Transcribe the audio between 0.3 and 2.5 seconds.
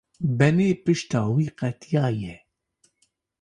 Benê pişta wî qetiyaye.